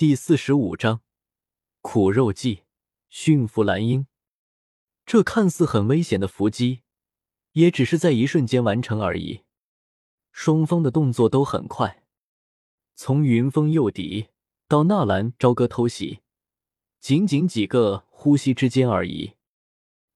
[0.00, 1.02] 第四十五章
[1.82, 2.62] 苦肉计，
[3.10, 4.06] 驯服蓝鹰。
[5.04, 6.80] 这看似很危险的伏击，
[7.52, 9.42] 也只是在一瞬间完成而已。
[10.32, 12.02] 双方的动作都很快，
[12.94, 14.28] 从云峰诱敌
[14.66, 16.20] 到纳兰朝歌偷袭，
[16.98, 19.34] 仅仅几个呼吸之间而已。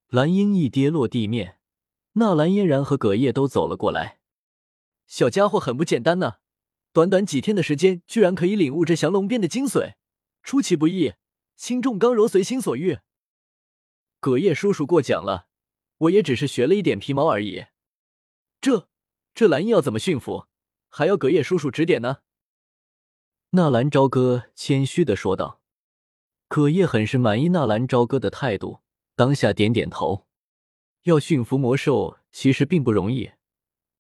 [0.09, 1.59] 蓝鹰一跌落地面，
[2.13, 4.21] 纳兰嫣然和葛叶都走了过来。
[5.07, 6.37] 小家伙很不简单呢，
[6.95, 9.95] 短短几天的时间，居然可以领悟这降龙鞭的精髓，
[10.45, 11.15] 出其不意，
[11.57, 13.01] 轻重刚柔，随心所欲。
[14.21, 15.49] 葛叶叔叔过奖了，
[15.99, 17.65] 我也只是学了一点皮毛而已。
[18.61, 18.89] 这
[19.35, 20.47] 这蓝鹰要怎么驯服，
[20.89, 22.19] 还要葛叶叔叔指点呢？
[23.51, 25.61] 纳兰朝歌谦虚的说道。
[26.47, 28.79] 葛叶很是满意纳兰朝歌的态度，
[29.17, 30.29] 当下点点头。
[31.03, 33.33] 要驯服魔兽，其实并不容易。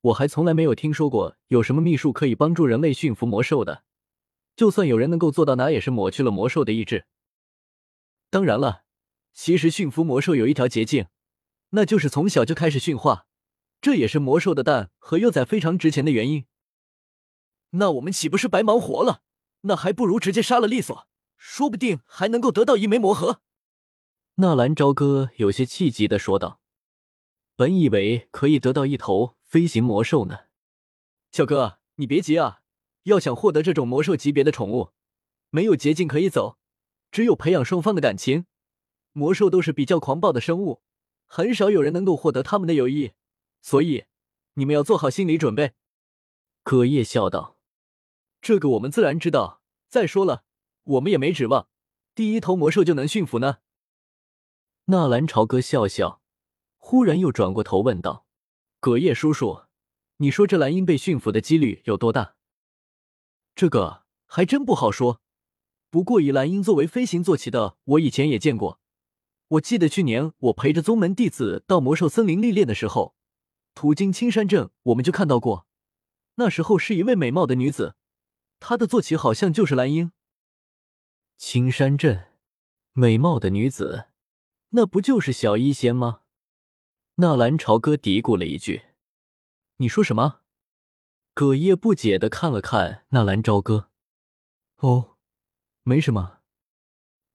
[0.05, 3.85] 我还从来没有听说过有什么秘术可以帮助人类驯服魔兽的，
[4.55, 7.07] 就算有人能够做到，那也是抹去了魔兽的意志。
[8.29, 8.83] 当然了，
[9.33, 11.07] 其实驯服魔兽有一条捷径，
[11.71, 13.25] 那就是从小就开始驯化，
[13.81, 16.45] 这也是魔兽的蛋和幼崽非常值钱的原因。
[17.71, 19.23] 那我们岂不是白忙活了？
[19.63, 21.09] 那还不如直接杀了利索，
[21.39, 23.41] 说不定还能够得到一枚魔核。
[24.35, 26.61] 纳兰朝歌有些气急的说道
[27.57, 30.47] ：“本以为可以得到一头。”飞行魔兽呢，
[31.31, 32.63] 小哥，你别急啊！
[33.05, 34.91] 要想获得这种魔兽级别的宠物，
[35.51, 36.59] 没有捷径可以走，
[37.13, 38.47] 只有培养双方的感情。
[39.13, 40.83] 魔兽都是比较狂暴的生物，
[41.27, 43.13] 很少有人能够获得他们的友谊，
[43.63, 44.07] 所以
[44.55, 45.75] 你们要做好心理准备。
[46.65, 47.57] 葛叶笑道
[48.43, 49.63] ：“这个我们自然知道。
[49.89, 50.43] 再说了，
[50.83, 51.69] 我们也没指望
[52.13, 53.59] 第一头魔兽就能驯服呢。”
[54.87, 56.21] 纳兰朝歌笑笑，
[56.79, 58.24] 忽然又转过头问道。
[58.85, 59.63] 葛叶叔叔，
[60.19, 62.35] 你说这蓝鹰被驯服的几率有多大？
[63.55, 65.23] 这个还真不好说。
[65.89, 68.79] 不过以蓝鹰作为飞行坐骑的，我以前也见过。
[69.49, 73.15] 我记得去年我陪着宗门弟子到魔兽森林历练的时候，
[73.75, 75.67] 途经青山镇，我们就看到过。
[76.35, 77.95] 那时候是一位美貌的女子，
[78.61, 80.13] 她的坐骑好像就是蓝鹰。
[81.39, 82.27] 青山镇，
[82.93, 84.09] 美貌的女子，
[84.73, 86.21] 那不就是小医仙吗？
[87.17, 88.87] 纳兰朝歌嘀咕了一句
[89.79, 90.41] ：“你说什么？”
[91.33, 93.89] 葛叶不解的看了看纳兰朝歌。
[94.83, 95.17] “哦，
[95.85, 96.41] 没什么，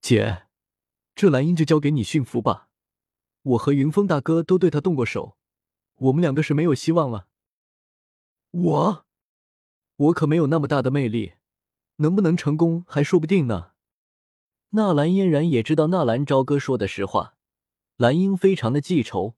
[0.02, 0.48] 姐，
[1.16, 2.68] 这蓝鹰就交给你驯服吧。
[3.42, 5.38] 我和云峰大哥都对他动过手，
[5.96, 7.30] 我们两个是没有希望了。
[8.52, 9.06] 我，
[9.96, 11.36] 我可没有那么大的魅力，
[11.98, 13.72] 能不能成功还说不定呢。”
[14.72, 17.38] 纳兰嫣然也知道纳兰朝歌说的实话，
[17.96, 19.36] 蓝鹰非常的记仇。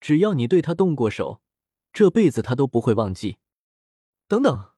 [0.00, 1.40] 只要你对他动过手，
[1.92, 3.38] 这辈子他都不会忘记。
[4.26, 4.70] 等等，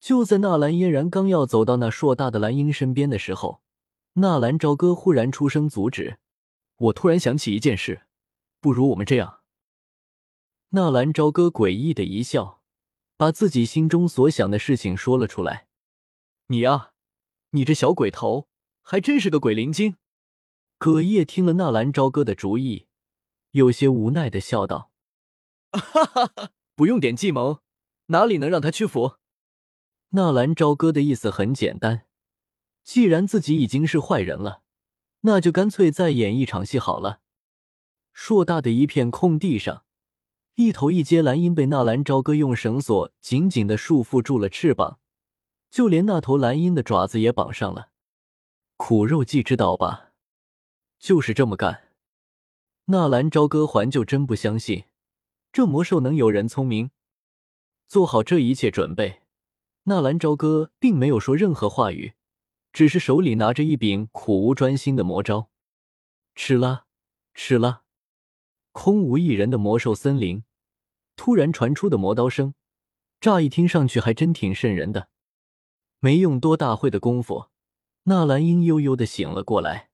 [0.00, 3.62] 就在纳兰嫣然刚要走到那硕大的蓝鹰身边的时候，
[4.14, 6.18] 纳兰朝歌忽然出声阻止。
[6.76, 8.06] 我突然想起一件事，
[8.60, 9.40] 不如我们这样。
[10.70, 12.60] 纳兰朝歌诡异的一笑，
[13.16, 15.68] 把自己心中所想的事情说了出来。
[16.48, 16.90] 你呀，
[17.50, 18.48] 你这小鬼头，
[18.82, 19.96] 还真是个鬼灵精。
[20.78, 22.86] 葛叶听了纳兰朝歌的主意。
[23.54, 24.90] 有些无奈的笑道
[25.70, 27.60] ：“哈哈哈，不用点计谋，
[28.06, 29.18] 哪里能让他屈服？”
[30.10, 32.06] 纳兰朝歌的意思很简单，
[32.82, 34.62] 既然自己已经是坏人了，
[35.20, 37.20] 那就干脆再演一场戏好了。
[38.12, 39.84] 硕大的一片空地上，
[40.56, 44.98] 一头一阶蓝鹰被纳兰朝歌用绳索紧紧的束缚住了翅膀，
[45.70, 47.90] 就连那头蓝鹰的爪子也绑上了。
[48.76, 50.10] 苦肉计知道吧？
[50.98, 51.83] 就是这么干。
[52.86, 54.84] 纳兰朝歌还就真不相信，
[55.50, 56.90] 这魔兽能有人聪明。
[57.88, 59.22] 做好这一切准备，
[59.84, 62.12] 纳兰朝歌并没有说任何话语，
[62.74, 65.48] 只是手里拿着一柄苦无专心的魔招。
[66.36, 66.84] 哧啦，
[67.34, 67.84] 哧啦，
[68.72, 70.44] 空无一人的魔兽森林，
[71.16, 72.52] 突然传出的魔刀声，
[73.18, 75.08] 乍一听上去还真挺瘆人的。
[76.00, 77.46] 没用多大会的功夫，
[78.02, 79.88] 纳兰英悠悠的醒了过来。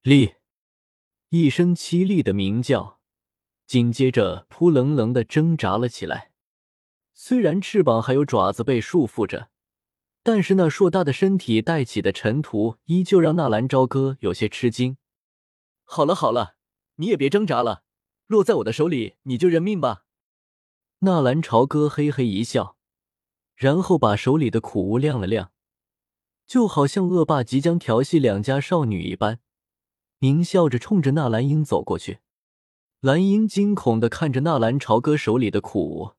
[0.00, 0.36] 立。
[1.30, 3.00] 一声凄厉的鸣叫，
[3.66, 6.30] 紧接着扑棱棱的挣扎了起来。
[7.12, 9.50] 虽然翅膀还有爪子被束缚着，
[10.22, 14.96] 但是那硕大的身体带起的尘土依旧让纳兰朝歌有些吃惊。
[15.84, 16.54] 好了好了，
[16.94, 17.82] 你也别挣扎了，
[18.26, 20.04] 落在我的手里，你就认命吧。
[21.00, 22.78] 纳兰朝歌嘿嘿一笑，
[23.54, 25.52] 然后把手里的苦物亮了亮，
[26.46, 29.40] 就好像恶霸即将调戏两家少女一般。
[30.20, 32.18] 狞笑着冲着纳兰英走过去，
[33.00, 36.16] 蓝英惊恐的看着纳兰朝歌手里的苦无，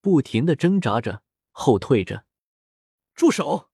[0.00, 2.24] 不停的挣扎着，后退着。
[3.16, 3.70] 住手！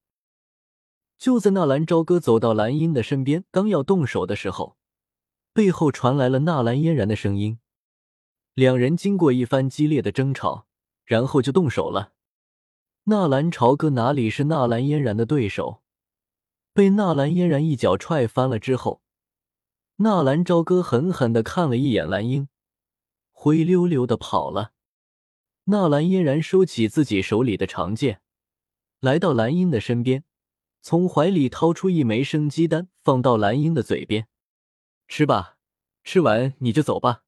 [1.19, 4.77] 就在纳兰朝歌走到蓝英的身边，刚要动手的时候，
[5.53, 7.59] 背后传来了纳兰嫣然的声音。
[8.55, 10.65] 两人经过一番激烈的争吵，
[11.05, 12.13] 然后就动手了。
[13.03, 15.83] 纳兰朝歌哪里是纳兰嫣然的对手？
[16.73, 19.02] 被纳兰嫣然一脚踹翻了之后，
[19.97, 22.49] 纳兰朝歌狠狠的看了一眼蓝英，
[23.31, 24.71] 灰溜溜的跑了。
[25.65, 28.21] 纳兰嫣然收起自己手里的长剑，
[28.99, 30.23] 来到蓝英的身边。
[30.81, 34.27] 从怀里掏出一枚生鸡丹，放到蓝英的嘴边，
[35.07, 35.57] 吃吧，
[36.03, 37.23] 吃完你就走吧。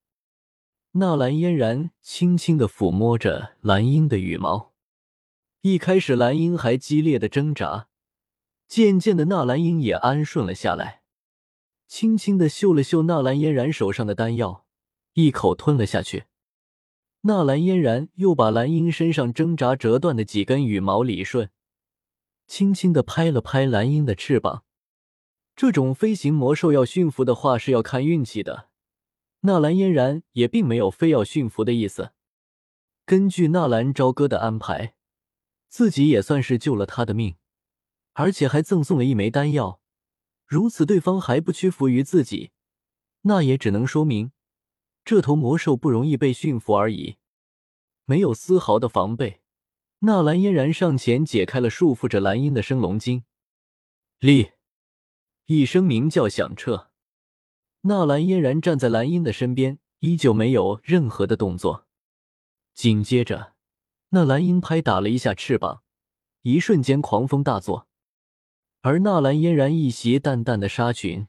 [0.93, 4.73] 纳兰嫣然轻轻的抚摸着蓝英的羽毛，
[5.61, 7.87] 一开始蓝英还激烈的挣扎，
[8.67, 11.03] 渐渐的纳兰英也安顺了下来，
[11.87, 14.65] 轻轻的嗅了嗅纳兰嫣然手上的丹药，
[15.13, 16.25] 一口吞了下去。
[17.21, 21.49] 纳兰嫣然又把蓝茵身上挣扎折断的几根羽毛理顺。
[22.47, 24.63] 轻轻的拍了拍蓝鹰的翅膀。
[25.55, 28.69] 这种飞行魔兽要驯服的话是要看运气的。
[29.41, 32.11] 纳兰嫣然也并没有非要驯服的意思。
[33.05, 34.95] 根据纳兰朝歌的安排，
[35.69, 37.35] 自己也算是救了他的命，
[38.13, 39.79] 而且还赠送了一枚丹药。
[40.45, 42.51] 如此，对方还不屈服于自己，
[43.21, 44.31] 那也只能说明
[45.03, 47.17] 这头魔兽不容易被驯服而已，
[48.05, 49.41] 没有丝毫的防备。
[49.99, 53.23] 纳兰嫣然上前解开了束缚着蓝鹰的升龙筋，
[54.19, 54.51] 立
[55.45, 56.91] 一声鸣叫响彻。
[57.81, 61.87] 纳兰嫣然站在蓝鹰的身边，依旧没有任何的动作。
[62.73, 63.53] 紧接着，
[64.09, 65.81] 那蓝鹰拍打了一下翅膀，
[66.41, 67.87] 一瞬间狂风大作，
[68.87, 71.27] 而纳兰嫣然一袭淡淡的纱裙，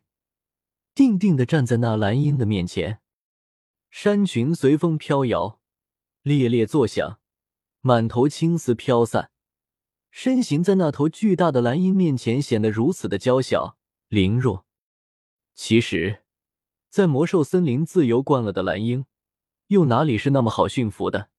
[0.95, 3.01] 定定的站在那蓝鹰的面前，
[3.89, 5.59] 衫裙随风飘摇，
[6.21, 7.19] 猎猎作响。
[7.81, 9.31] 满头青丝飘散，
[10.11, 14.67] 身形在那头巨大的蓝鹰面前显得如此的娇小灵弱。
[15.55, 16.25] 其实，
[16.91, 19.07] 在魔兽森林自由惯了的蓝鹰，
[19.69, 21.31] 又哪里是那么好驯服的？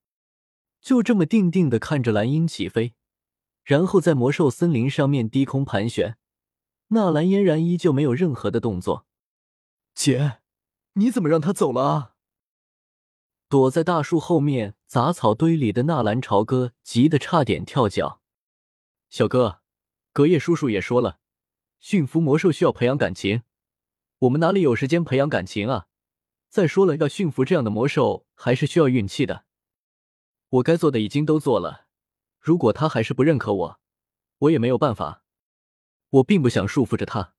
[0.82, 2.96] 就这么定定的看着蓝鹰起飞，
[3.68, 6.18] 然后在魔兽森林上面低空盘旋，
[6.88, 9.06] 纳兰嫣然依旧没有任何的动作。
[9.94, 10.40] 姐，
[10.94, 12.14] 你怎么让他走了啊？
[13.50, 18.22] 躲在大树后面杂草堆里的纳兰朝歌急得差点跳脚。
[19.10, 19.60] 小哥，
[20.14, 21.20] 隔夜叔叔也说了，
[21.82, 23.42] 驯服魔兽需要培养感情，
[24.20, 25.88] 我们哪里有时间培养感情啊？
[26.48, 29.44] 再说了，要驯服这样的魔兽还是需要运气的。
[30.48, 31.87] 我该做的已经都做了，
[32.40, 33.80] 如果他还是不认可我，
[34.40, 35.24] 我也没有办法。
[36.10, 37.34] 我并不想束缚着他。”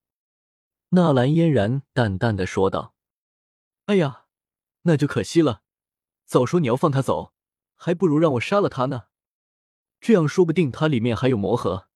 [0.90, 2.94] 纳兰嫣然淡淡的说道。
[3.86, 4.26] “哎呀，
[4.82, 5.62] 那就可惜了。”
[6.24, 7.32] 早说你要放他走，
[7.74, 9.04] 还不如让我杀了他呢。
[9.98, 11.88] 这样说不定他里面还有魔核。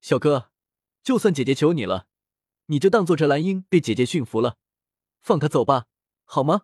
[0.00, 0.52] 小哥，
[1.02, 2.06] 就算姐姐求你了，
[2.66, 4.56] 你就当做这蓝鹰被姐姐驯服了，
[5.20, 5.86] 放他走吧，
[6.24, 6.62] 好吗？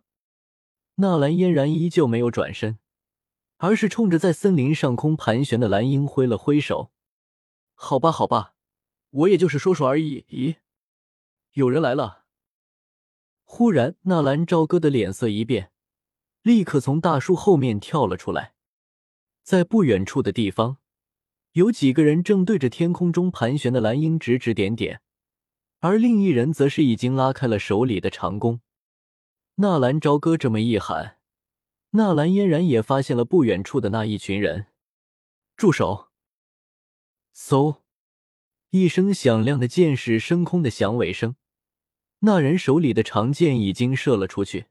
[0.97, 2.79] 纳兰嫣然依旧没有转身，
[3.65, 6.93] 而是冲着在森林上空盘旋的蓝鹰挥了挥手。
[7.73, 8.53] 好吧，好吧，
[9.09, 10.27] 我也就是说说而已。
[10.29, 10.57] 咦，
[11.53, 12.25] 有人来了！
[13.45, 15.71] 忽然，纳兰朝歌的脸色一变。
[16.43, 18.53] 立刻从大树后面跳了出来，
[19.43, 20.77] 在不远处的地方，
[21.53, 25.01] 有几个人正对着天空中盘旋的蓝鹰指指点点，
[25.79, 28.61] 而另一人则是已经拉开了手里的长弓。
[29.55, 31.17] 纳兰朝歌这么一喊，
[31.97, 34.67] 纳兰嫣然也发现了不远处的那一群人。
[35.57, 36.09] 住手！
[37.33, 37.83] 嗖，
[38.71, 41.37] 一声响亮的箭矢升空的响尾声，
[42.21, 44.67] 那人手里的长剑已经射了出去。